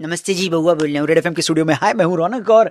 [0.00, 2.50] नमस्ते जी बउआ बोल रहे हैं। रेड एफएम के स्टूडियो में। हाय, मैं हूँ रौनक
[2.50, 2.70] और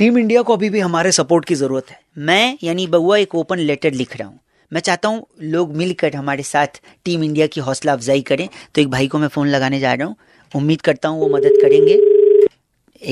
[0.00, 3.58] टीम इंडिया को अभी भी हमारे सपोर्ट की ज़रूरत है। मैं, यानी बउआ एक ओपन
[3.58, 4.38] लेटर लिख रहा हूँ।
[4.72, 8.90] मैं चाहता हूँ लोग मिलकर हमारे साथ टीम इंडिया की हौसला अफजाई करें। तो एक
[8.90, 10.16] भाई को मैं फ़ोन लगाने जा रहा हूँ।
[10.54, 11.94] उम्मीद करता हूँ वो मदद करेंगे।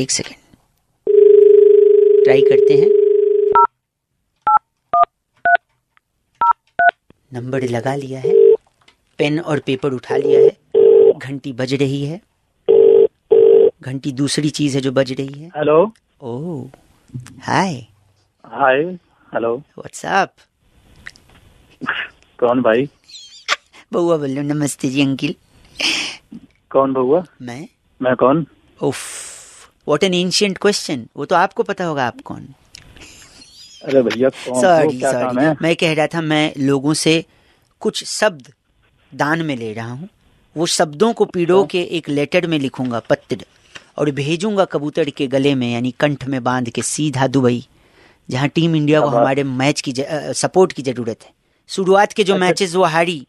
[0.02, 0.36] एक सेकेंड।
[2.24, 2.90] ट्राई करते हैं।
[7.32, 8.34] नंबर लगा लिया है।
[9.18, 10.56] पेन और पेपर उठा लिया है।
[11.18, 12.27] घंटी बज रही है।
[13.80, 15.92] घंटी दूसरी चीज़ है जो बज रही है। Hello
[16.22, 16.70] oh
[17.42, 17.74] hi
[18.44, 18.82] hi
[19.32, 20.32] hello what's up
[22.38, 22.88] कौन भाई?
[23.92, 25.34] बउआ बोलो नमस्ते जी अंकिल।
[26.70, 27.68] कौन बउआ मैं?
[28.00, 28.46] मैं कौन?
[28.80, 28.98] उफ
[29.88, 32.46] व्हाट एन एंशियंट क्वेश्चन वो तो आपको पता होगा आप कौन।
[33.84, 34.60] अरे भैया कौन?
[34.60, 37.24] सॉरी सॉरी मैं कह रहा था मैं लोगों से
[37.82, 38.52] कुछ शब्द
[39.12, 40.08] दान में ले रहा हूँ।
[40.56, 43.44] वो शब्दों को पीड़ो के एक लेटर में लिखूँगा पत्र।
[43.98, 47.64] और भेजूँगा कबूतर के गले में यानी कंठ में बाँध के सीधा दुबई
[48.28, 51.32] जहाँ टीम इंडिया को हमारे मैच की सपोर्ट की ज़रूरत है।
[51.70, 53.26] शुरुआत के जो अच्छा। मैचेस वो हारी।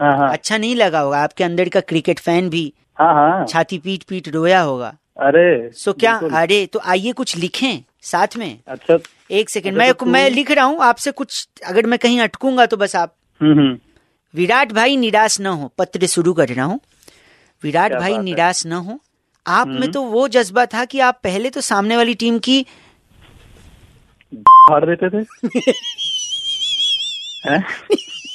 [0.00, 3.78] हाँ हाँ। अच्छा नहीं लगा होगा आपके अंदर का क्रिकेट फ़ैन भी हाँ हाँ। छाती
[3.78, 8.98] पीट पीट रोया होगा। अरे सो क्या अरे तो आइए कुछ लिखें साथ में। अच्छा।
[9.30, 12.66] एक सेकंड अच्छा, मैं तो मैं लिख रहा हूँ आपसे कुछ अगर मैं कहीं अटकूँगा
[12.66, 13.78] तो बस आप। हम्म हम्म।
[14.34, 16.80] विराट भाई निराश न हो पत्र शुरू कर रहा हूँ।
[17.62, 18.98] विराट भाई निराश न हो
[19.46, 22.66] आप में हम्म। तो वो जज्बा था कि आप पहले तो सामने वाली टीम की
[24.34, 25.24] फाड़ देते थे।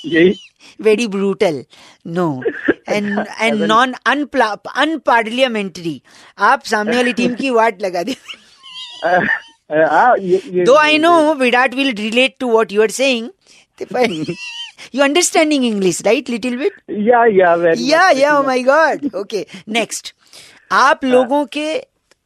[0.06, 0.36] यही?
[0.82, 1.66] Very brutal
[2.08, 2.44] no
[2.90, 6.02] and and non unparliamentary
[6.40, 8.16] आप सामने वाली टीम की वाट लगा दी।
[10.66, 13.30] Though I know Virat will relate to what you are saying
[14.96, 19.16] you understanding English right little bit yeah yeah very yeah much, yeah very my god
[19.16, 20.14] okay next
[20.72, 21.78] आप लोगों के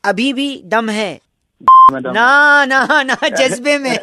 [0.04, 1.20] अभी भी दम है।
[1.94, 2.14] madam.
[2.14, 3.98] ना ना ना जज्बे में।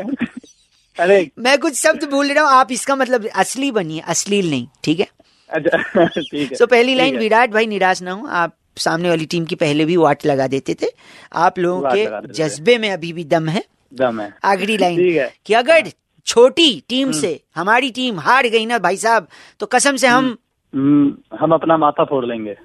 [0.98, 5.00] अरे। मैं कुछ शब्द भूल रहा हूँ आप इसका मतलब असली बनिए अश्लील नहीं ठीक
[5.00, 5.06] है?
[5.50, 9.44] अच्छा ठीक है सो पहली लाइन विराट भाई निराश ना हो आप सामने वाली टीम
[9.44, 10.86] की पहले भी वाट लगा देते थे।
[11.32, 15.54] आप लोगों के जज्बे में अभी भी दम है। दम है। आखिरी लाइन है। कि
[15.54, 15.90] अगर
[16.26, 19.28] छोटी टीम से हमारी टीम हार गई ना भाई साहब
[19.60, 20.36] तो कसम से हम
[20.74, 22.56] हम्म, हम अपना माथा फोड़ लेंगे।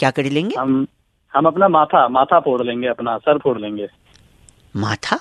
[0.00, 0.54] क्या कर लेंगे?
[0.58, 0.86] हम
[1.34, 3.86] हम अपना माथा माथा फोड़ लेंगे अपना सर फोड़ लेंगे।
[4.76, 5.18] माथा?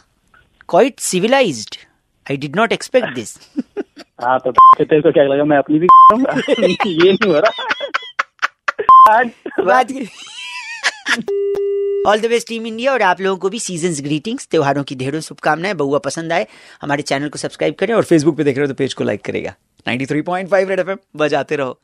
[0.69, 1.75] Quite civilized
[2.25, 3.38] I did not expect this
[4.23, 5.88] हाँ तो तेरे को क्या लगा मैं अपनी भी
[6.88, 7.51] ये नहीं हो रहा।
[12.09, 15.19] All the best team India और आप लोगों को भी सीज़न ग्रीटिंग्स त्योहारों की ढेरों
[15.22, 16.47] शुभकामनाएँ। बहुआ पसंद आए
[16.81, 19.22] हमारे चैनल को सब्सक्राइब करें और फेसबुक पे देख रहे हो तो पेज को लाइक
[19.25, 19.53] करेगा।
[19.88, 21.79] 93.5 रेड एफएम बजाते रहो।